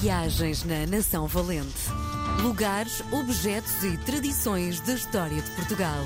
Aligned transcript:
Viagens 0.00 0.64
na 0.64 0.86
Nação 0.86 1.28
Valente. 1.28 1.88
Lugares, 2.42 3.00
objetos 3.12 3.84
e 3.84 3.96
tradições 3.98 4.80
da 4.80 4.94
história 4.94 5.40
de 5.40 5.50
Portugal. 5.52 6.04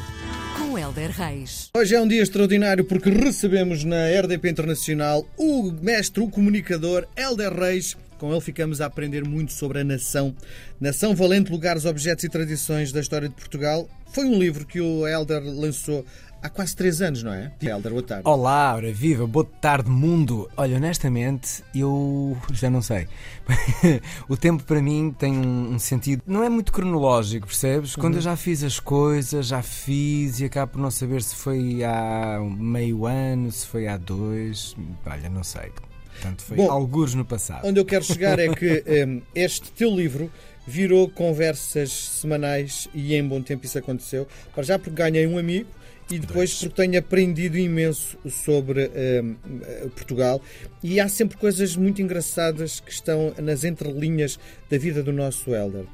Com 0.59 0.79
Helder 0.79 1.11
Reis. 1.11 1.71
Hoje 1.75 1.95
é 1.95 2.01
um 2.01 2.07
dia 2.07 2.23
extraordinário 2.23 2.85
porque 2.85 3.09
recebemos 3.09 3.85
na 3.85 4.09
RDP 4.21 4.51
Internacional 4.51 5.27
o 5.39 5.73
mestre, 5.81 6.23
o 6.23 6.29
comunicador 6.29 7.07
Helder 7.17 7.53
Reis. 7.53 7.97
Com 8.19 8.33
ele 8.33 8.41
ficamos 8.41 8.81
a 8.81 8.87
aprender 8.87 9.25
muito 9.27 9.53
sobre 9.53 9.81
a 9.81 9.85
nação. 9.85 10.35
Nação 10.81 11.15
Valente, 11.15 11.51
Lugares, 11.53 11.85
Objetos 11.85 12.25
e 12.25 12.29
Tradições 12.29 12.91
da 12.93 13.01
História 13.01 13.29
de 13.29 13.35
Portugal. 13.35 13.89
Foi 14.13 14.25
um 14.25 14.39
livro 14.39 14.67
que 14.67 14.81
o 14.81 15.07
Helder 15.07 15.43
lançou 15.45 16.05
há 16.43 16.49
quase 16.49 16.75
três 16.75 17.01
anos, 17.03 17.23
não 17.23 17.33
é? 17.33 17.53
Helder, 17.63 17.91
boa 17.93 18.03
tarde. 18.03 18.23
Olá, 18.25 18.75
ora 18.75 18.93
viva, 18.93 19.27
boa 19.27 19.45
tarde 19.61 19.91
mundo. 19.91 20.51
Olha, 20.57 20.77
honestamente, 20.77 21.63
eu 21.75 22.37
já 22.53 22.69
não 22.71 22.81
sei. 22.83 23.07
o 24.29 24.37
tempo 24.37 24.63
para 24.65 24.81
mim 24.83 25.15
tem 25.17 25.37
um 25.37 25.79
sentido, 25.79 26.23
não 26.27 26.43
é 26.43 26.49
muito 26.49 26.73
cronológico, 26.73 27.47
percebes? 27.47 27.95
Quando 27.95 28.15
Uhum. 28.15 28.19
eu 28.19 28.23
já 28.23 28.37
fiz 28.37 28.63
as 28.65 28.81
coisas, 28.81 29.47
já 29.47 29.63
fiz 29.63 30.41
e 30.41 30.45
acabo 30.47 30.73
por 30.73 30.81
não 30.81 30.91
saber 30.91 31.23
se 31.23 31.35
foi 31.37 31.85
há 31.85 32.39
meio 32.57 33.07
ano, 33.07 33.51
se 33.53 33.67
foi 33.67 33.87
há 33.87 33.97
dois, 33.97 34.75
olha, 35.07 35.29
não 35.29 35.45
sei. 35.45 35.71
Portanto, 36.21 36.43
foi 36.43 36.57
Bom, 36.57 36.71
algures 36.71 37.15
no 37.15 37.25
passado. 37.25 37.67
Onde 37.67 37.79
eu 37.79 37.85
quero 37.85 38.05
chegar 38.05 38.39
é 38.39 38.49
que 38.49 38.85
hum, 39.07 39.23
este 39.35 39.71
teu 39.73 39.95
livro 39.95 40.31
virou 40.67 41.09
conversas 41.09 41.91
semanais 41.91 42.89
e 42.93 43.15
em 43.15 43.27
bom 43.27 43.41
tempo 43.41 43.65
isso 43.65 43.79
aconteceu. 43.79 44.27
Para 44.55 44.65
já 44.65 44.79
porque 44.79 44.95
ganhei 44.95 45.27
um 45.27 45.39
amigo 45.39 45.69
e 46.11 46.19
depois 46.19 46.51
Dois. 46.51 46.59
porque 46.61 46.83
tenho 46.83 46.99
aprendido 46.99 47.57
imenso 47.57 48.19
sobre 48.29 48.87
hum, 48.89 49.37
eh, 49.63 49.87
Portugal 49.95 50.43
e 50.83 50.99
há 50.99 51.09
sempre 51.09 51.37
coisas 51.37 51.77
muito 51.77 52.03
engraçadas 52.03 52.81
que 52.81 52.91
estão 52.91 53.33
nas 53.41 53.63
entrelinhas 53.65 54.39
da 54.69 54.77
vida 54.77 55.03
do 55.03 55.13
nosso 55.13 55.55
Elder. 55.55 55.85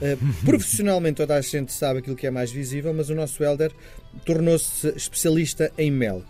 Uh, 0.00 0.16
profissionalmente 0.44 1.16
toda 1.16 1.34
a 1.34 1.40
gente 1.40 1.72
sabe 1.72 2.00
aquilo 2.00 2.16
que 2.16 2.26
é 2.26 2.30
mais 2.30 2.50
visível, 2.50 2.92
mas 2.92 3.10
o 3.10 3.14
nosso 3.14 3.42
Elder 3.42 3.70
tornou-se 4.24 4.88
especialista 4.96 5.72
em 5.76 5.90
mel. 5.90 6.22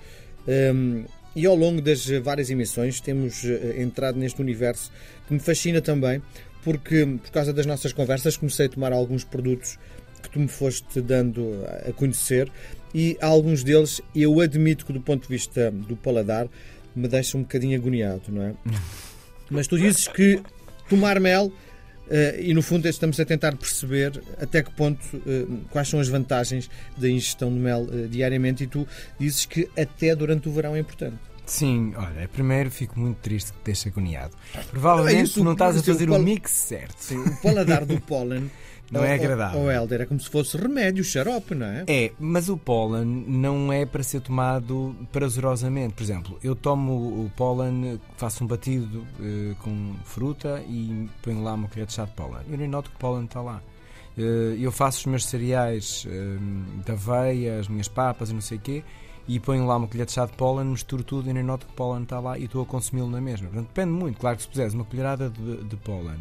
Um, 0.46 1.04
e 1.34 1.46
ao 1.46 1.54
longo 1.54 1.80
das 1.80 2.06
várias 2.22 2.50
emissões 2.50 3.00
temos 3.00 3.44
eh, 3.44 3.76
entrado 3.78 4.18
neste 4.18 4.40
universo 4.40 4.90
que 5.26 5.34
me 5.34 5.40
fascina 5.40 5.80
também, 5.80 6.22
porque 6.62 7.06
por 7.06 7.30
causa 7.30 7.52
das 7.52 7.66
nossas 7.66 7.92
conversas 7.92 8.36
comecei 8.36 8.66
a 8.66 8.68
tomar 8.68 8.92
alguns 8.92 9.24
produtos 9.24 9.78
que 10.22 10.28
tu 10.28 10.40
me 10.40 10.48
foste 10.48 11.00
dando 11.00 11.64
a 11.88 11.92
conhecer 11.92 12.50
e 12.94 13.16
alguns 13.20 13.62
deles 13.62 14.00
eu 14.14 14.40
admito 14.40 14.84
que 14.84 14.92
do 14.92 15.00
ponto 15.00 15.22
de 15.22 15.28
vista 15.28 15.70
do 15.70 15.96
paladar 15.96 16.48
me 16.94 17.08
deixa 17.08 17.38
um 17.38 17.42
bocadinho 17.42 17.78
agoniado, 17.78 18.22
não 18.28 18.42
é? 18.42 18.54
Mas 19.50 19.66
tu 19.66 19.78
dizes 19.78 20.06
que 20.06 20.40
tomar 20.88 21.18
mel 21.20 21.52
eh, 21.52 21.69
e 22.40 22.52
no 22.52 22.62
fundo 22.62 22.88
estamos 22.88 23.18
a 23.20 23.24
tentar 23.24 23.56
perceber 23.56 24.20
até 24.40 24.62
que 24.62 24.70
ponto 24.72 25.00
eh, 25.26 25.46
quais 25.70 25.88
são 25.88 26.00
as 26.00 26.08
vantagens 26.08 26.68
da 26.96 27.08
ingestão 27.08 27.52
de 27.52 27.58
mel 27.58 27.86
eh, 27.92 28.08
diariamente 28.08 28.64
e 28.64 28.66
tu 28.66 28.86
dizes 29.18 29.46
que 29.46 29.70
até 29.78 30.14
durante 30.14 30.48
o 30.48 30.52
verão 30.52 30.74
é 30.74 30.80
importante. 30.80 31.18
Sim, 31.46 31.94
olha, 31.96 32.28
primeiro 32.28 32.70
fico 32.70 32.98
muito 32.98 33.18
triste 33.18 33.52
que 33.52 33.58
te 33.58 33.64
deixe 33.64 33.88
agoniado. 33.88 34.32
É 34.54 34.62
Provavelmente 34.62 35.30
isso, 35.30 35.44
não 35.44 35.52
estás 35.52 35.76
a 35.76 35.82
fazer 35.82 36.08
o 36.10 36.18
mix 36.18 36.50
certo. 36.50 36.96
Sim, 36.98 37.18
o 37.18 37.42
paladar 37.42 37.84
do 37.84 37.98
pólen 38.02 38.50
Não 38.90 39.04
é 39.04 39.14
agradável. 39.14 39.60
Ou 39.60 39.70
Helder, 39.70 40.00
é 40.00 40.06
como 40.06 40.18
se 40.18 40.28
fosse 40.28 40.56
remédio, 40.56 41.04
xarope, 41.04 41.54
não 41.54 41.66
é? 41.66 41.84
É, 41.86 42.12
mas 42.18 42.48
o 42.48 42.56
pólen 42.56 43.04
não 43.04 43.72
é 43.72 43.86
para 43.86 44.02
ser 44.02 44.20
tomado 44.20 44.96
prazerosamente. 45.12 45.94
Por 45.94 46.02
exemplo, 46.02 46.38
eu 46.42 46.56
tomo 46.56 46.92
o 46.92 47.30
pólen, 47.36 48.00
faço 48.16 48.42
um 48.42 48.46
batido 48.46 49.06
eh, 49.20 49.54
com 49.60 49.94
fruta 50.04 50.62
e 50.68 51.08
ponho 51.22 51.42
lá 51.42 51.54
uma 51.54 51.68
colher 51.68 51.86
de 51.86 51.92
chá 51.92 52.04
de 52.04 52.12
pólen. 52.12 52.42
Eu 52.50 52.58
nem 52.58 52.66
noto 52.66 52.90
que 52.90 52.96
o 52.96 52.98
pólen 52.98 53.24
está 53.24 53.40
lá. 53.40 53.62
Eh, 54.18 54.56
eu 54.58 54.72
faço 54.72 54.98
os 54.98 55.06
meus 55.06 55.24
cereais 55.24 56.04
eh, 56.08 56.38
de 56.84 56.90
aveia, 56.90 57.60
as 57.60 57.68
minhas 57.68 57.88
papas 57.88 58.30
e 58.30 58.34
não 58.34 58.40
sei 58.40 58.58
o 58.58 58.60
quê, 58.60 58.82
e 59.28 59.38
ponho 59.38 59.66
lá 59.66 59.76
uma 59.76 59.86
colher 59.86 60.06
de 60.06 60.12
chá 60.12 60.26
de 60.26 60.32
pólen, 60.32 60.66
misturo 60.66 61.04
tudo 61.04 61.30
e 61.30 61.32
nem 61.32 61.44
noto 61.44 61.66
que 61.66 61.72
o 61.72 61.76
pólen 61.76 62.02
está 62.02 62.18
lá 62.18 62.36
e 62.36 62.44
estou 62.46 62.62
a 62.62 62.66
consumi-lo 62.66 63.08
na 63.08 63.20
mesma. 63.20 63.46
Portanto, 63.48 63.68
depende 63.68 63.92
muito. 63.92 64.18
Claro 64.18 64.36
que 64.36 64.42
se 64.42 64.48
puseres 64.48 64.74
uma 64.74 64.84
colherada 64.84 65.30
de, 65.30 65.62
de 65.64 65.76
pólen 65.76 66.18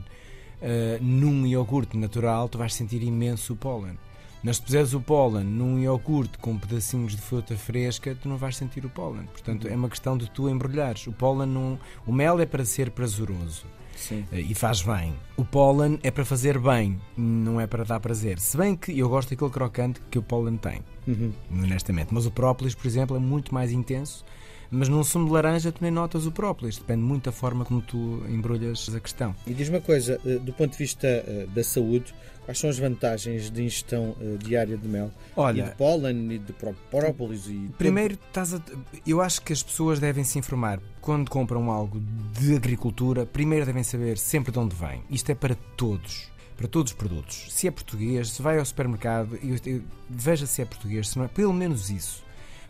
Uh, 0.62 1.02
num 1.02 1.48
iogurte 1.48 1.98
natural, 1.98 2.50
tu 2.50 2.58
vais 2.58 2.74
sentir 2.74 3.02
imenso 3.02 3.54
o 3.54 3.56
pólen. 3.56 3.98
Mas 4.44 4.56
se 4.56 4.62
puseres 4.62 4.94
o 4.94 5.02
pólen 5.02 5.44
num 5.44 5.80
iogurte 5.80 6.38
com 6.38 6.58
pedacinhos 6.58 7.16
de 7.16 7.22
fruta 7.22 7.56
fresca, 7.58 8.16
tu 8.16 8.30
não 8.30 8.38
vais 8.38 8.56
sentir 8.56 8.86
o 8.86 8.90
pólen. 8.90 9.24
Portanto, 9.26 9.68
é 9.68 9.76
uma 9.76 9.90
questão 9.90 10.18
de 10.18 10.30
tu 10.30 10.50
embrulhares. 10.50 11.08
O 11.08 11.12
pólen 11.12 11.48
não... 11.48 11.80
O 12.06 12.12
mel 12.14 12.40
é 12.40 12.46
para 12.46 12.64
ser 12.64 12.92
prazeroso 12.92 13.66
Sim. 13.96 14.26
uh, 14.32 14.36
e 14.36 14.54
faz 14.54 14.82
bem. 14.82 15.14
O 15.36 15.44
pólen 15.44 16.00
é 16.04 16.12
para 16.12 16.24
fazer 16.24 16.58
bem, 16.58 17.00
não 17.18 17.60
é 17.60 17.68
para 17.68 17.84
dar 17.84 18.00
prazer. 18.00 18.40
Se 18.40 18.56
bem 18.56 18.76
que 18.76 18.98
eu 18.98 19.10
gosto 19.10 19.30
daquele 19.30 19.52
crocante 19.52 20.02
que 20.10 20.18
o 20.18 20.24
pólen 20.24 20.58
tem, 20.58 20.82
Uhum. 21.08 21.32
honestamente. 21.52 22.14
Mas 22.14 22.26
o 22.26 22.32
própolis, 22.32 22.76
por 22.76 22.88
exemplo, 22.88 23.16
é 23.16 23.20
muito 23.20 23.54
mais 23.54 23.72
intenso. 23.72 24.24
Mas 24.72 24.88
num 24.88 25.04
sumo 25.04 25.26
de 25.26 25.32
laranja 25.32 25.72
tu 25.72 25.80
nem 25.82 25.90
notas 25.90 26.28
o 26.28 26.32
própolis. 26.32 26.78
Depende 26.78 27.02
muito 27.02 27.24
da 27.26 27.32
forma 27.32 27.66
como 27.66 27.82
tu 27.82 28.24
embrulhas 28.30 28.88
a 28.94 29.00
questão. 29.00 29.36
E 29.48 29.54
diz 29.54 29.68
uma 29.68 29.82
coisa, 29.82 30.20
eh, 30.24 30.38
do 30.38 30.54
ponto 30.54 30.74
de 30.74 30.78
vista 30.78 31.08
eh, 31.08 31.48
da 31.56 31.64
saúde, 31.64 32.14
quais 32.46 32.60
são 32.60 32.70
as 32.70 32.78
vantagens 32.78 33.50
de 33.50 33.64
ingestão 33.64 34.16
eh, 34.22 34.38
diária 34.38 34.78
de 34.78 34.88
mel? 34.88 35.08
E 35.08 35.32
Olha, 35.36 35.64
de 35.64 35.72
pólen, 35.76 36.32
e 36.34 36.38
de 36.38 36.54
pró- 36.54 36.76
própolis 36.92 37.48
e... 37.48 37.68
Primeiro, 37.80 38.14
estás 38.28 38.54
a- 38.54 38.62
eu 39.08 39.20
acho 39.22 39.42
que 39.42 39.52
as 39.52 39.64
pessoas 39.64 40.00
devem 40.00 40.24
se 40.24 40.38
informar 40.38 40.80
quando 41.02 41.32
compram 41.32 41.72
algo 41.72 42.00
de 42.40 42.56
agricultura. 42.56 43.26
Primeiro, 43.26 43.66
devem 43.66 43.82
saber 43.82 44.20
sempre 44.20 44.52
de 44.52 44.60
onde 44.60 44.76
vem. 44.76 45.02
Isto 45.10 45.32
é 45.32 45.36
para 45.36 45.56
todos, 45.76 46.30
para 46.60 46.68
todos 46.68 46.92
os 46.92 46.98
produtos. 46.98 47.46
Se 47.52 47.70
é 47.70 47.72
português, 47.72 48.32
se 48.32 48.42
vai 48.42 48.60
ao 48.60 48.66
supermercado, 48.66 49.40
eu- 49.42 49.56
eu- 49.66 49.82
veja 50.10 50.46
se 50.46 50.62
é 50.62 50.66
português, 50.66 51.08
se 51.08 51.18
não 51.18 51.24
é, 51.24 51.30
pelo 51.30 51.54
menos 51.54 51.90
isso. 51.90 52.22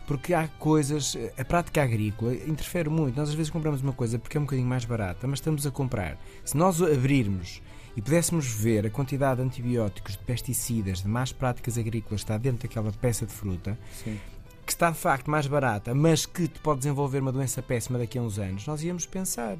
Porque 0.06 0.32
há 0.32 0.46
coisas, 0.46 1.16
a 1.36 1.44
prática 1.44 1.82
agrícola 1.82 2.32
interfere 2.34 2.88
muito. 2.88 3.16
Nós 3.16 3.30
às 3.30 3.34
vezes 3.34 3.50
compramos 3.50 3.80
uma 3.82 3.92
coisa 3.92 4.16
porque 4.16 4.36
é 4.36 4.40
um 4.40 4.44
bocadinho 4.44 4.68
mais 4.68 4.84
barata, 4.84 5.26
mas 5.26 5.40
estamos 5.40 5.66
a 5.66 5.72
comprar. 5.72 6.16
Se 6.44 6.56
nós 6.56 6.80
abrirmos 6.80 7.60
e 7.96 8.00
pudéssemos 8.00 8.46
ver 8.46 8.86
a 8.86 8.90
quantidade 8.90 9.40
de 9.40 9.46
antibióticos, 9.48 10.12
de 10.16 10.22
pesticidas, 10.22 11.02
de 11.02 11.08
más 11.08 11.32
práticas 11.32 11.76
agrícolas 11.76 12.20
que 12.20 12.24
está 12.30 12.38
dentro 12.38 12.68
daquela 12.68 12.92
peça 12.92 13.26
de 13.26 13.32
fruta, 13.32 13.76
Sim. 14.04 14.18
que 14.64 14.70
está 14.72 14.88
de 14.92 14.98
facto 14.98 15.28
mais 15.28 15.48
barata, 15.48 15.92
mas 15.96 16.26
que 16.26 16.46
te 16.46 16.60
pode 16.60 16.78
desenvolver 16.78 17.20
uma 17.20 17.32
doença 17.32 17.60
péssima 17.60 17.98
daqui 17.98 18.18
a 18.18 18.22
uns 18.22 18.38
anos, 18.38 18.64
nós 18.68 18.82
íamos 18.84 19.04
pensar. 19.04 19.58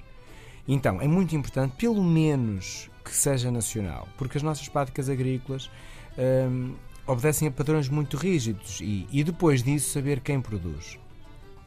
Então, 0.69 1.01
é 1.01 1.09
muito 1.09 1.35
importante, 1.35 1.75
pelo 1.77 2.03
menos 2.03 2.89
que 3.11 3.17
seja 3.17 3.51
nacional, 3.51 4.09
porque 4.17 4.39
as 4.39 4.43
nossas 4.43 4.69
práticas 4.69 5.09
agrícolas 5.09 5.69
hum, 6.17 6.75
obedecem 7.07 7.49
a 7.49 7.51
padrões 7.51 7.89
muito 7.89 8.17
rígidos 8.17 8.81
e, 8.81 9.07
e 9.11 9.25
depois 9.25 9.63
disso 9.65 9.91
saber 9.91 10.21
quem 10.21 10.41
produz. 10.41 10.97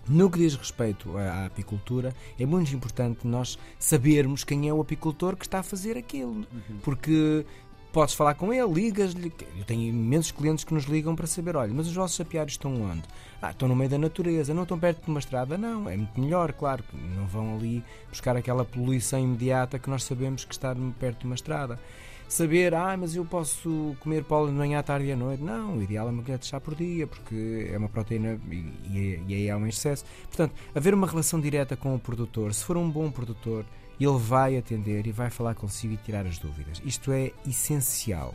No 0.08 0.30
que 0.30 0.38
diz 0.38 0.56
respeito 0.56 1.18
à 1.18 1.44
à 1.44 1.46
apicultura, 1.46 2.14
é 2.40 2.46
muito 2.46 2.74
importante 2.74 3.28
nós 3.28 3.58
sabermos 3.78 4.44
quem 4.44 4.70
é 4.70 4.74
o 4.74 4.82
apicultor 4.82 5.36
que 5.36 5.46
está 5.46 5.60
a 5.60 5.64
fazer 5.64 5.98
aquilo. 5.98 6.46
Porque 6.82 7.46
podes 7.94 8.16
falar 8.16 8.34
com 8.34 8.52
ele, 8.52 8.74
ligas-lhe. 8.74 9.32
Eu 9.56 9.64
tenho 9.64 9.84
imensos 9.84 10.32
clientes 10.32 10.66
que 10.66 10.74
nos 10.74 10.86
ligam 10.86 11.16
para 11.16 11.28
saber: 11.28 11.56
olha, 11.56 11.72
mas 11.74 11.88
os 11.88 11.94
vossos 11.94 12.20
apiários 12.20 12.56
estão 12.56 12.74
onde? 12.82 13.04
Ah, 13.42 13.52
estão 13.52 13.68
no 13.68 13.76
meio 13.76 13.90
da 13.90 13.98
natureza, 13.98 14.54
não 14.54 14.64
estão 14.64 14.78
perto 14.80 15.06
de 15.06 15.10
uma 15.10 15.20
estrada? 15.20 15.58
Não, 15.58 15.88
é 15.88 15.96
muito 15.96 16.20
melhor, 16.20 16.52
claro. 16.52 16.84
Não 17.16 17.28
vão 17.28 17.56
ali 17.56 17.84
buscar 18.10 18.36
aquela 18.36 18.66
poluição 18.66 19.20
imediata 19.20 19.78
que 19.78 19.90
nós 19.90 20.04
sabemos 20.04 20.44
que 20.44 20.54
está 20.54 20.76
perto 21.00 21.20
de 21.20 21.26
uma 21.26 21.36
estrada. 21.36 21.80
Saber, 22.28 22.74
ah, 22.74 22.98
mas 22.98 23.16
eu 23.16 23.24
posso 23.24 23.96
comer 24.00 24.24
pólen 24.24 24.54
de 24.54 24.58
manhã, 24.58 24.80
à 24.80 24.84
tarde 24.84 25.06
e 25.06 25.12
à 25.12 25.16
noite. 25.16 25.44
Não, 25.44 25.78
o 25.78 25.84
ideal 25.84 26.08
é 26.08 26.12
uma 26.12 26.24
colher 26.24 26.40
de 26.40 26.48
chá 26.48 26.60
por 26.60 26.74
dia, 26.74 27.06
porque 27.06 27.70
é 27.72 27.78
uma 27.78 27.90
proteína 27.90 28.40
e, 28.50 28.56
e, 28.56 29.24
e 29.28 29.34
aí 29.36 29.50
há 29.52 29.58
um 29.58 29.68
excesso. 29.68 30.04
Portanto, 30.30 30.56
haver 30.74 30.96
uma 30.96 31.06
relação 31.06 31.40
direta 31.40 31.76
com 31.76 31.94
o 31.94 32.00
produtor, 32.00 32.52
se 32.54 32.64
for 32.64 32.76
um 32.76 32.90
bom 32.90 33.12
produtor, 33.12 33.66
ele 34.00 34.18
vai 34.18 34.58
atender 34.58 35.08
e 35.08 35.12
vai 35.12 35.30
falar 35.30 35.56
consigo 35.56 35.94
e 35.94 35.98
tirar 35.98 36.26
as 36.26 36.38
dúvidas. 36.38 36.82
Isto 36.86 37.12
é 37.12 37.32
essencial. 37.48 38.34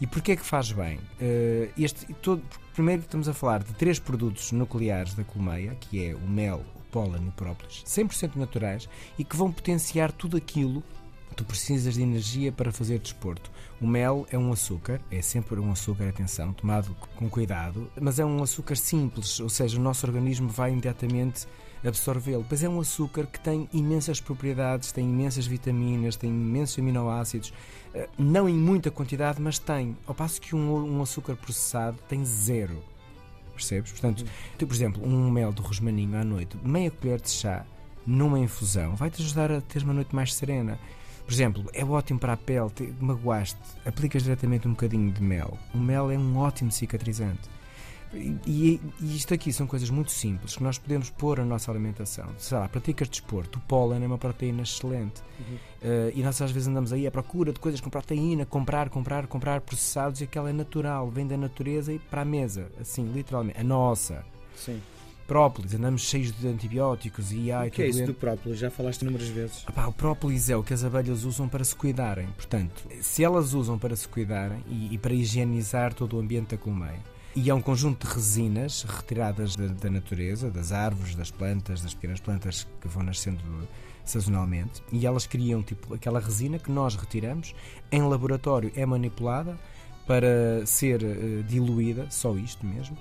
E 0.00 0.06
porquê 0.06 0.32
é 0.32 0.36
que 0.36 0.44
faz 0.44 0.72
bem? 0.72 0.98
Eh, 1.20 1.68
este, 1.76 2.12
todo, 2.14 2.42
primeiro 2.72 3.02
estamos 3.02 3.28
a 3.28 3.34
falar 3.34 3.62
de 3.62 3.74
três 3.74 3.98
produtos 3.98 4.50
nucleares 4.50 5.14
da 5.14 5.22
colmeia, 5.24 5.76
que 5.78 6.02
é 6.02 6.14
o 6.14 6.26
mel, 6.26 6.64
o 6.74 6.80
pólen 6.90 7.22
e 7.24 7.28
o 7.28 7.32
própolis, 7.32 7.84
100% 7.86 8.36
naturais 8.36 8.88
e 9.18 9.24
que 9.24 9.36
vão 9.36 9.52
potenciar 9.52 10.10
tudo 10.10 10.38
aquilo 10.38 10.82
que 11.28 11.36
tu 11.36 11.44
precisas 11.44 11.94
de 11.94 12.02
energia 12.02 12.50
para 12.50 12.72
fazer 12.72 12.98
desporto. 12.98 13.50
O 13.80 13.86
mel 13.86 14.26
é 14.30 14.38
um 14.38 14.52
açúcar, 14.52 15.00
é 15.10 15.20
sempre 15.22 15.60
um 15.60 15.70
açúcar, 15.70 16.08
atenção, 16.08 16.52
tomado 16.52 16.96
com 17.16 17.28
cuidado, 17.28 17.90
mas 18.00 18.18
é 18.18 18.24
um 18.24 18.42
açúcar 18.42 18.76
simples, 18.76 19.38
ou 19.38 19.48
seja, 19.48 19.78
o 19.78 19.82
nosso 19.82 20.06
organismo 20.06 20.48
vai 20.48 20.72
imediatamente 20.72 21.46
absorvê-lo. 21.84 22.44
Pois 22.48 22.62
é 22.62 22.68
um 22.68 22.80
açúcar 22.80 23.26
que 23.26 23.40
tem 23.40 23.68
imensas 23.72 24.20
propriedades, 24.20 24.92
tem 24.92 25.04
imensas 25.04 25.46
vitaminas, 25.46 26.16
tem 26.16 26.30
imensos 26.30 26.78
aminoácidos, 26.78 27.52
eh, 27.94 28.08
não 28.18 28.48
em 28.48 28.54
muita 28.54 28.90
quantidade, 28.90 29.40
mas 29.40 29.58
tem. 29.58 29.96
Ao 30.06 30.14
passo 30.14 30.40
que 30.40 30.54
um, 30.54 30.96
um 30.96 31.02
açúcar 31.02 31.36
processado 31.36 31.98
tem 32.08 32.24
zero. 32.24 32.82
Percebes? 33.54 33.92
Portanto, 33.92 34.24
tu, 34.58 34.66
por 34.66 34.74
exemplo, 34.74 35.06
um 35.06 35.30
mel 35.30 35.52
do 35.52 35.62
rosmaninho 35.62 36.16
à 36.16 36.24
noite, 36.24 36.56
meia 36.62 36.90
colher 36.90 37.20
de 37.20 37.30
chá, 37.30 37.64
numa 38.06 38.38
infusão, 38.38 38.96
vai-te 38.96 39.22
ajudar 39.22 39.52
a 39.52 39.60
ter 39.60 39.82
uma 39.82 39.92
noite 39.92 40.14
mais 40.14 40.34
serena. 40.34 40.78
Por 41.26 41.32
exemplo, 41.32 41.70
é 41.72 41.84
ótimo 41.84 42.18
para 42.18 42.32
a 42.32 42.36
pele, 42.36 42.70
te, 42.70 42.92
magoaste, 42.98 43.58
aplicas 43.84 44.22
diretamente 44.22 44.66
um 44.66 44.72
bocadinho 44.72 45.12
de 45.12 45.22
mel. 45.22 45.56
O 45.74 45.78
mel 45.78 46.10
é 46.10 46.18
um 46.18 46.36
ótimo 46.38 46.72
cicatrizante. 46.72 47.48
E, 48.12 48.80
e, 49.00 49.16
isto 49.16 49.32
aqui 49.32 49.52
são 49.52 49.66
coisas 49.66 49.88
muito 49.88 50.10
simples 50.10 50.56
que 50.56 50.62
nós 50.62 50.78
podemos 50.78 51.10
pôr 51.10 51.38
na 51.38 51.44
nossa 51.44 51.70
alimentação. 51.70 52.28
Sei 52.38 52.58
lá, 52.58 52.68
praticas 52.68 53.08
de 53.08 53.12
desporto, 53.12 53.58
o 53.58 53.62
pólen 53.62 54.02
é 54.02 54.06
uma 54.06 54.18
proteína 54.18 54.62
excelente. 54.62 55.22
Uhum. 55.38 55.54
Uh, 55.54 56.12
e 56.14 56.22
nós 56.22 56.40
às 56.42 56.50
vezes 56.50 56.68
andamos 56.68 56.92
aí 56.92 57.06
à 57.06 57.10
procura 57.10 57.52
de 57.52 57.60
coisas 57.60 57.80
com 57.80 57.88
proteína, 57.88 58.44
comprar, 58.44 58.90
comprar, 58.90 59.26
comprar 59.26 59.60
processados 59.60 60.20
e 60.20 60.24
aquela 60.24 60.50
é 60.50 60.52
natural, 60.52 61.08
vem 61.08 61.26
da 61.26 61.36
natureza 61.36 61.92
e 61.92 61.98
para 61.98 62.22
a 62.22 62.24
mesa, 62.24 62.70
assim, 62.80 63.10
literalmente, 63.12 63.60
a 63.60 63.64
nossa. 63.64 64.24
Sim. 64.56 64.80
Própolis, 65.26 65.72
andamos 65.74 66.02
cheios 66.02 66.32
de 66.32 66.48
antibióticos 66.48 67.30
e 67.30 67.52
ai, 67.52 67.68
O 67.68 67.70
que 67.70 67.82
é 67.82 67.88
isso 67.88 68.04
do 68.04 68.12
própolis? 68.12 68.58
Já 68.58 68.68
falaste 68.68 69.02
inúmeras 69.02 69.28
vezes. 69.28 69.64
O 69.86 69.92
própolis 69.92 70.50
é 70.50 70.56
o 70.56 70.62
que 70.64 70.74
as 70.74 70.82
abelhas 70.82 71.22
usam 71.22 71.48
para 71.48 71.62
se 71.62 71.76
cuidarem. 71.76 72.26
Portanto, 72.34 72.82
se 73.00 73.22
elas 73.22 73.54
usam 73.54 73.78
para 73.78 73.94
se 73.94 74.08
cuidarem 74.08 74.60
e, 74.68 74.92
e 74.92 74.98
para 74.98 75.14
higienizar 75.14 75.94
todo 75.94 76.16
o 76.16 76.20
ambiente 76.20 76.56
da 76.56 76.56
colmeia, 76.56 76.98
e 77.34 77.48
é 77.48 77.54
um 77.54 77.60
conjunto 77.60 78.06
de 78.06 78.12
resinas 78.12 78.82
retiradas 78.82 79.54
da, 79.54 79.66
da, 79.66 79.90
natureza, 79.90 80.50
das 80.50 80.72
árvores, 80.72 81.14
das 81.14 81.30
plantas, 81.30 81.80
das 81.80 81.94
pequenas 81.94 82.20
plantas 82.20 82.66
que 82.80 82.88
vão 82.88 83.02
nascendo 83.02 83.40
sazonalmente, 84.04 84.82
e 84.90 85.06
elas 85.06 85.26
criam 85.26 85.62
tipo 85.62 85.94
aquela 85.94 86.18
resina 86.18 86.58
que 86.58 86.70
nós 86.70 86.96
retiramos, 86.96 87.54
em 87.92 88.02
laboratório. 88.02 88.72
É 88.74 88.84
manipulada 88.84 89.56
para 90.06 90.66
ser 90.66 91.02
uh, 91.02 91.42
diluída, 91.44 92.08
só 92.10 92.34
isto 92.34 92.66
mesmo, 92.66 92.98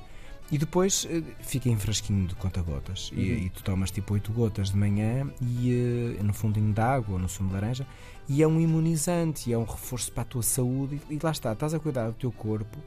e 0.51 0.59
depois 0.59 1.05
uh, 1.05 1.23
fica 1.39 1.67
em 1.67 1.77
frasquinho 1.77 2.27
de 2.27 2.35
conta-gotas. 2.35 3.11
Uhum. 3.11 3.17
E, 3.17 3.45
e, 3.45 3.49
tu 3.49 3.63
tomas 3.63 3.89
tipo 3.89 4.13
8 4.13 4.31
gotas 4.31 4.69
de 4.69 4.77
manhã 4.77 5.27
e 5.41 6.15
uh, 6.19 6.23
no 6.23 6.33
fundinho 6.33 6.71
de 6.71 6.81
água 6.81 7.13
ou 7.13 7.19
no 7.19 7.27
sumo 7.27 7.49
de 7.49 7.55
laranja, 7.55 7.87
e 8.27 8.43
é 8.43 8.47
um 8.47 8.61
imunizante, 8.61 9.49
e 9.49 9.53
é 9.53 9.57
um 9.57 9.63
reforço 9.63 10.11
para 10.11 10.21
a 10.21 10.25
tua 10.25 10.43
saúde, 10.43 11.01
e, 11.09 11.15
e 11.15 11.19
lá 11.21 11.31
está, 11.31 11.51
estás 11.53 11.73
a 11.73 11.79
cuidar 11.79 12.09
do 12.09 12.13
teu 12.13 12.31
corpo 12.31 12.77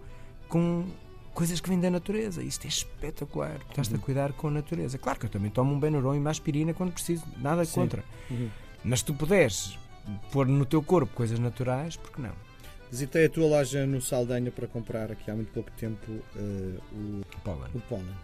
com 0.48 0.84
coisas 1.34 1.60
que 1.60 1.68
vêm 1.68 1.80
da 1.80 1.90
natureza. 1.90 2.42
Isto 2.42 2.66
é 2.66 2.68
espetacular. 2.68 3.60
Estás-te 3.68 3.94
uhum. 3.94 4.00
a 4.00 4.02
cuidar 4.02 4.32
com 4.32 4.48
a 4.48 4.50
natureza. 4.50 4.98
Claro 4.98 5.18
que 5.18 5.26
eu 5.26 5.30
também 5.30 5.50
tomo 5.50 5.72
um 5.72 5.80
Benuron 5.80 6.14
e 6.14 6.18
uma 6.18 6.30
aspirina 6.30 6.74
quando 6.74 6.92
preciso, 6.92 7.24
nada 7.38 7.64
Sim. 7.64 7.74
contra. 7.74 8.04
Uhum. 8.30 8.48
Mas 8.84 9.00
se 9.00 9.06
tu 9.06 9.14
puderes 9.14 9.78
pôr 10.30 10.46
no 10.46 10.66
teu 10.66 10.82
corpo 10.82 11.14
coisas 11.14 11.38
naturais, 11.38 11.96
por 11.96 12.10
que 12.12 12.20
não? 12.20 12.32
Visitei 12.90 13.24
a 13.24 13.30
tua 13.30 13.46
loja 13.46 13.86
no 13.86 14.02
Saldanha 14.02 14.50
para 14.50 14.66
comprar 14.66 15.10
aqui 15.10 15.30
há 15.30 15.34
muito 15.34 15.50
pouco 15.52 15.70
tempo 15.72 16.10
uh, 16.10 16.80
o, 16.92 17.22
pólen. 17.42 17.70
o 17.74 17.80
pólen. 17.80 18.14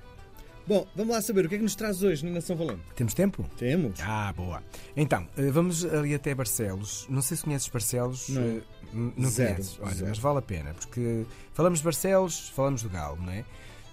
Bom, 0.66 0.86
vamos 0.94 1.14
lá 1.14 1.22
saber 1.22 1.46
o 1.46 1.48
que 1.48 1.54
é 1.54 1.58
que 1.58 1.64
nos 1.64 1.74
traz 1.74 2.02
hoje 2.02 2.26
na 2.26 2.32
Nação 2.32 2.54
Valente. 2.54 2.82
Temos 2.94 3.14
tempo? 3.14 3.48
Temos. 3.56 3.98
Ah, 4.02 4.30
boa. 4.36 4.62
Então, 4.94 5.26
eh, 5.38 5.50
vamos 5.50 5.82
ali 5.82 6.14
até 6.14 6.34
Barcelos. 6.34 7.06
Não 7.08 7.22
sei 7.22 7.38
se 7.38 7.44
conheces 7.44 7.68
Barcelos. 7.68 8.28
Não, 8.28 8.42
eh, 8.42 8.60
não 8.92 9.30
zero, 9.30 9.54
conheces. 9.54 9.78
Olha, 9.80 9.94
zero. 9.94 10.08
mas 10.08 10.18
vale 10.18 10.38
a 10.38 10.42
pena, 10.42 10.74
porque 10.74 11.26
falamos 11.52 11.78
de 11.78 11.84
Barcelos, 11.84 12.48
falamos 12.50 12.82
do 12.82 12.88
Galo, 12.88 13.18
não 13.20 13.32
é? 13.32 13.44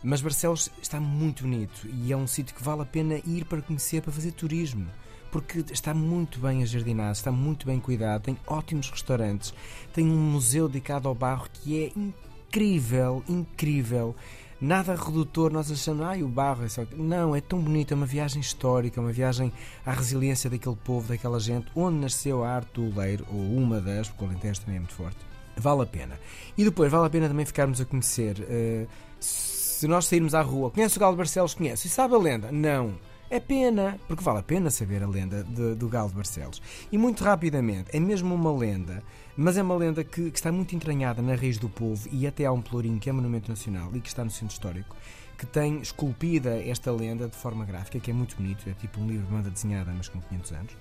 Mas 0.04 0.22
Barcelos 0.22 0.70
está 0.82 1.00
muito 1.00 1.44
bonito 1.44 1.88
e 1.88 2.14
é 2.14 2.18
um 2.18 2.28
sítio 2.28 2.56
que 2.56 2.64
vale 2.64 2.84
a 2.84 2.86
pena 2.86 3.20
ir 3.26 3.46
para 3.46 3.62
conhecer, 3.62 4.02
para 4.02 4.12
fazer 4.12 4.32
turismo. 4.34 4.88
Porque 5.32 5.66
está 5.72 5.94
muito 5.94 6.40
bem 6.40 6.64
ajardinado, 6.64 7.12
está 7.12 7.32
muito 7.32 7.66
bem 7.66 7.80
cuidado, 7.80 8.22
tem 8.22 8.38
ótimos 8.48 8.90
restaurantes, 8.90 9.54
tem 9.92 10.06
um 10.06 10.32
museu 10.32 10.68
dedicado 10.68 11.10
ao 11.10 11.16
barro 11.16 11.50
que 11.52 11.84
é 11.84 11.92
incrível, 12.00 13.24
incrível 13.28 14.16
nada 14.60 14.96
redutor, 14.96 15.52
nós 15.52 15.72
achamos, 15.72 16.06
ai, 16.06 16.24
o 16.24 16.28
barro 16.28 16.66
é 16.66 16.70
só. 16.70 16.84
Não, 16.96 17.36
é 17.36 17.42
tão 17.42 17.60
bonito, 17.60 17.94
é 17.94 17.96
uma 17.96 18.06
viagem 18.06 18.42
histórica, 18.42 19.02
uma 19.02 19.12
viagem 19.12 19.52
à 19.86 19.92
resiliência 19.92 20.50
daquele 20.50 20.76
povo, 20.76 21.08
daquela 21.08 21.40
gente, 21.40 21.68
onde 21.76 21.98
nasceu 21.98 22.44
a 22.44 22.50
arte 22.50 22.74
do 22.74 22.98
leiro, 22.98 23.26
ou 23.30 23.58
uma 23.58 23.80
das, 23.80 24.10
porque 24.10 24.24
o 24.24 24.28
Alentejo 24.28 24.62
também 24.62 24.78
é 24.78 24.80
muito 24.80 24.94
forte. 24.94 25.18
Vale 25.58 25.84
a 25.84 25.86
pena. 25.86 26.20
E 26.58 26.64
depois, 26.64 26.92
vale 26.92 27.08
a 27.08 27.10
pena 27.10 27.28
também 27.28 27.46
ficarmos 27.46 27.80
a 27.80 27.86
conhecer. 27.86 28.40
Uh, 28.40 28.88
se 29.20 29.88
nós 29.88 30.06
sairmos 30.06 30.34
à 30.34 30.42
rua, 30.42 30.72
conhece 30.72 30.98
o 30.98 31.00
Galo 31.00 31.14
de 31.14 31.18
Barcelos? 31.18 31.54
Conhece. 31.54 31.88
E 31.88 31.90
sabe 31.90 32.16
a 32.16 32.18
lenda? 32.18 32.52
Não. 32.52 32.96
É 33.30 33.40
pena, 33.40 34.00
porque 34.08 34.24
vale 34.24 34.40
a 34.40 34.44
pena 34.44 34.70
saber 34.70 35.02
a 35.02 35.08
lenda 35.08 35.44
de, 35.44 35.76
do 35.76 35.88
Galo 35.90 36.10
de 36.10 36.16
Barcelos. 36.16 36.62
E 36.92 36.98
muito 36.98 37.24
rapidamente, 37.24 37.90
é 37.92 38.00
mesmo 38.00 38.36
uma 38.36 38.56
lenda, 38.56 39.02
mas 39.36 39.58
é 39.58 39.64
uma 39.64 39.76
lenda 39.76 40.04
que, 40.04 40.30
que, 40.30 40.38
está 40.38 40.52
muito 40.52 40.76
entranhada 40.76 41.22
na 41.22 41.36
raiz 41.36 41.58
do 41.58 41.68
povo 41.68 42.08
e 42.12 42.28
até 42.28 42.46
há 42.46 42.52
um 42.52 42.62
pelourinho 42.62 43.00
que 43.00 43.10
é 43.10 43.14
monumento 43.14 43.50
nacional 43.50 43.90
e 43.96 44.00
que 44.00 44.08
está 44.08 44.24
no 44.24 44.30
centro 44.30 44.54
histórico, 44.54 44.96
que 45.38 45.46
tem 45.46 45.82
esculpida 45.82 46.62
esta 46.62 46.92
lenda 46.92 47.28
de 47.28 47.36
forma 47.36 47.66
gráfica, 47.66 48.00
que 48.00 48.12
é 48.12 48.14
muito 48.14 48.36
bonito, 48.36 48.70
é 48.70 48.74
tipo 48.74 49.02
um 49.02 49.08
livro 49.08 49.26
de 49.26 49.32
banda 49.32 49.50
desenhada, 49.50 49.92
mas 49.96 50.08
com 50.08 50.22
500 50.22 50.52
anos. 50.52 50.78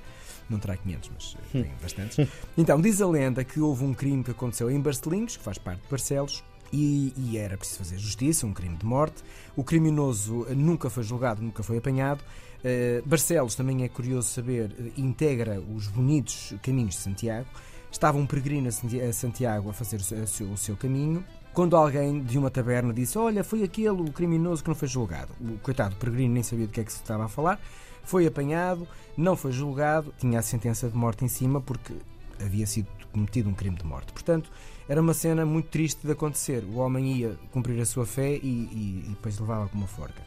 Não 0.49 0.58
terá 0.58 0.76
500, 0.76 1.11
mas 1.14 1.37
eh, 1.55 1.62
tem 1.62 1.73
bastantes. 1.81 2.29
Então, 2.56 2.79
diz 2.79 3.00
a 3.00 3.06
lenda 3.06 3.43
que 3.43 3.58
houve 3.58 3.82
um 3.82 3.94
crime 3.94 4.23
que 4.23 4.31
aconteceu 4.31 4.70
em 4.70 4.79
Barcelinhos, 4.79 5.38
que 5.38 5.43
faz 5.43 5.56
parte 5.56 5.81
de 5.82 5.88
Barcelos, 5.88 6.44
e, 6.75 7.12
e, 7.17 7.38
era 7.38 7.56
preciso 7.56 7.79
fazer 7.79 7.99
justiça, 7.99 8.47
um 8.47 8.53
crime 8.53 8.76
de 8.76 8.85
morte. 8.85 9.23
O 9.55 9.62
criminoso 9.62 10.44
nunca 10.56 10.91
foi 10.91 11.05
julgado, 11.05 11.41
nunca 11.41 11.62
foi 11.62 11.79
apanhado. 11.79 12.21
Uh, 12.65 13.06
Barcelos, 13.06 13.55
também 13.55 13.85
é 13.85 13.88
curioso 13.88 14.29
saber, 14.29 14.71
uh, 14.71 15.00
integra 15.00 15.61
os 15.61 15.87
bonitos 15.87 16.53
caminhos 16.62 16.97
de 16.97 17.00
Santiago. 17.00 17.47
Estava 17.93 18.19
um 18.19 18.26
peregrino 18.26 18.69
a 18.69 19.12
Santiago 19.12 19.71
a 19.71 19.73
fazer 19.73 19.97
o 19.99 20.26
seu, 20.26 20.50
o 20.50 20.56
seu 20.56 20.76
caminho. 20.76 21.25
Quando 21.53 21.76
alguém 21.76 22.21
de 22.25 22.37
uma 22.37 22.50
taberna 22.50 22.93
disse: 22.93 23.17
Olha, 23.17 23.44
foi 23.44 23.62
aquele 23.62 23.91
o 23.91 24.11
criminoso 24.11 24.65
que 24.65 24.69
não 24.69 24.75
foi 24.75 24.88
julgado. 24.88 25.32
O 25.41 25.59
coitado 25.59 25.94
peregrino 25.94 26.35
nem 26.35 26.43
sabia 26.43 26.67
do 26.67 26.73
que 26.73 26.81
é 26.81 26.85
que 26.85 26.93
se 26.93 26.99
estava 26.99 27.26
a 27.26 27.29
falar. 27.29 27.61
Foi 28.03 28.26
apanhado, 28.26 28.88
não 29.17 29.37
foi 29.37 29.53
julgado, 29.53 30.12
tinha 30.19 30.41
a 30.41 30.43
sentença 30.43 30.88
de 30.88 30.97
morte 30.97 31.25
em 31.25 31.29
cima 31.29 31.61
porque 31.61 31.94
havia 32.41 32.67
sido 32.67 32.89
cometido 33.13 33.49
um 33.49 33.55
crime 33.55 33.77
de 33.77 33.85
morte. 33.85 34.13
Portanto, 34.13 34.51
era 34.89 35.01
uma 35.01 35.15
cena 35.15 35.47
muito 35.47 35.69
triste 35.69 36.07
de 36.07 36.13
acontecer. 36.13 36.65
O 36.65 36.77
homem 36.77 37.19
ia 37.19 37.39
cumprir 37.53 37.81
a 37.81 37.87
sua 37.87 38.05
fé 38.05 38.37
e, 38.37 38.47
e, 38.47 39.05
e 39.07 39.09
depois 39.11 39.39
levava 39.39 39.69
com 39.69 39.79
uma 39.79 39.87
forca. 39.87 40.23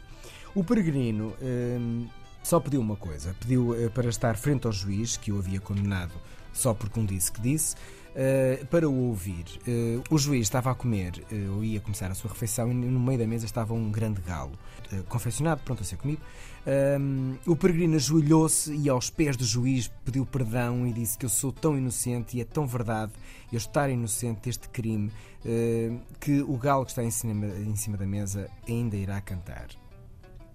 O 0.54 0.64
peregrino 0.64 1.34
hum, 1.42 2.08
só 2.42 2.58
pediu 2.58 2.80
uma 2.80 2.96
coisa: 2.96 3.34
pediu 3.38 3.70
uh, 3.70 3.90
para 3.90 4.08
estar 4.08 4.36
frente 4.36 4.66
ao 4.66 4.72
juiz, 4.72 5.16
que 5.16 5.30
o 5.30 5.38
havia 5.38 5.60
condenado 5.60 6.14
só 6.52 6.74
porque 6.74 6.98
um 6.98 7.04
disse 7.04 7.30
que 7.30 7.40
disse, 7.40 7.76
uh, 7.76 8.66
para 8.66 8.88
o 8.88 9.08
ouvir. 9.08 9.44
Uh, 9.66 10.02
o 10.10 10.18
juiz 10.18 10.42
estava 10.42 10.70
a 10.70 10.74
comer, 10.74 11.12
ou 11.54 11.62
ia 11.62 11.78
começar 11.78 12.10
a 12.10 12.14
sua 12.14 12.30
refeição, 12.30 12.70
e 12.70 12.74
no 12.74 12.98
meio 12.98 13.18
da 13.18 13.26
mesa 13.26 13.44
estava 13.44 13.74
um 13.74 13.90
grande 13.90 14.20
galo, 14.22 14.52
confeccionado, 15.08 15.60
pronto 15.64 15.82
a 15.82 15.84
ser 15.84 15.96
comido. 15.96 16.22
Um, 16.68 17.38
o 17.46 17.56
peregrino 17.56 17.96
ajoelhou-se 17.96 18.70
e 18.74 18.90
aos 18.90 19.08
pés 19.08 19.38
do 19.38 19.44
juiz 19.44 19.88
pediu 20.04 20.26
perdão 20.26 20.86
e 20.86 20.92
disse 20.92 21.16
que 21.16 21.24
eu 21.24 21.30
sou 21.30 21.50
tão 21.50 21.78
inocente 21.78 22.36
e 22.36 22.42
é 22.42 22.44
tão 22.44 22.66
verdade 22.66 23.12
eu 23.50 23.56
estar 23.56 23.88
inocente 23.88 24.42
deste 24.42 24.68
crime 24.68 25.10
uh, 25.46 26.00
que 26.20 26.42
o 26.42 26.58
galo 26.58 26.84
que 26.84 26.90
está 26.90 27.02
em 27.02 27.10
cima, 27.10 27.46
em 27.46 27.74
cima 27.74 27.96
da 27.96 28.04
mesa 28.04 28.50
ainda 28.68 28.96
irá 28.96 29.18
cantar. 29.22 29.68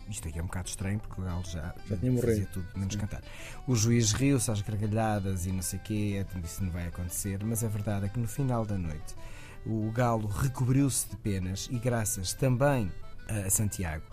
Isto 0.07 0.27
aqui 0.27 0.37
é 0.37 0.43
um 0.43 0.45
bocado 0.45 0.69
estranho 0.69 0.99
porque 0.99 1.19
o 1.19 1.23
galo 1.23 1.43
já, 1.45 1.73
já 1.89 1.97
tinha 1.97 2.21
fazia 2.21 2.45
tudo 2.45 2.67
menos 2.75 2.93
Sim. 2.93 2.99
cantar. 2.99 3.23
O 3.65 3.75
juiz 3.75 4.11
riu-se 4.11 4.51
às 4.51 4.61
gargalhadas 4.61 5.47
e 5.47 5.51
não 5.51 5.63
sei 5.63 5.79
o 5.79 5.81
quê, 5.81 6.25
disse 6.43 6.63
não 6.63 6.69
vai 6.69 6.85
acontecer, 6.85 7.43
mas 7.43 7.63
a 7.63 7.67
verdade 7.67 8.05
é 8.05 8.09
que 8.09 8.19
no 8.19 8.27
final 8.27 8.65
da 8.65 8.77
noite 8.77 9.15
o 9.65 9.89
galo 9.91 10.27
recobriu-se 10.27 11.09
de 11.09 11.15
penas 11.15 11.67
e 11.71 11.79
graças 11.79 12.33
também 12.33 12.91
a 13.27 13.49
Santiago 13.49 14.03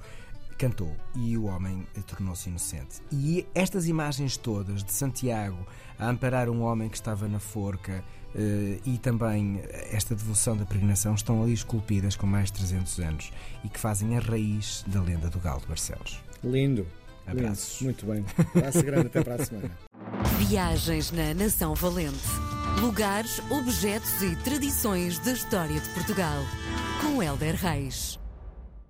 cantou 0.60 0.94
e 1.14 1.38
o 1.38 1.44
homem 1.44 1.86
tornou-se 2.06 2.50
inocente. 2.50 3.00
E 3.10 3.46
estas 3.54 3.88
imagens 3.88 4.36
todas 4.36 4.84
de 4.84 4.92
Santiago 4.92 5.66
a 5.98 6.06
amparar 6.06 6.50
um 6.50 6.60
homem 6.60 6.86
que 6.90 6.96
estava 6.96 7.26
na 7.26 7.40
forca 7.40 8.04
uh, 8.34 8.80
e 8.84 8.98
também 8.98 9.62
esta 9.90 10.14
devoção 10.14 10.54
da 10.54 10.66
peregrinação 10.66 11.14
estão 11.14 11.42
ali 11.42 11.54
esculpidas 11.54 12.14
com 12.14 12.26
mais 12.26 12.52
de 12.52 12.58
300 12.58 12.98
anos 13.00 13.32
e 13.64 13.70
que 13.70 13.80
fazem 13.80 14.18
a 14.18 14.20
raiz 14.20 14.84
da 14.86 15.00
lenda 15.00 15.30
do 15.30 15.40
Galo 15.40 15.60
de 15.62 15.66
Barcelos. 15.66 16.20
Lindo. 16.44 16.86
Abraços. 17.26 17.80
Lindo. 17.80 17.84
Muito 17.84 18.06
bem. 18.06 18.24
Abraço 18.54 18.82
grande 18.82 19.06
até 19.06 19.24
para 19.24 19.36
a 19.36 19.44
semana. 19.44 19.70
Viagens 20.46 21.10
na 21.10 21.32
Nação 21.32 21.74
Valente. 21.74 22.18
Lugares, 22.82 23.40
objetos 23.50 24.22
e 24.22 24.36
tradições 24.36 25.18
da 25.20 25.32
história 25.32 25.80
de 25.80 25.88
Portugal. 25.90 26.42
Com 27.00 27.22
Helder 27.22 27.54
Reis. 27.54 28.19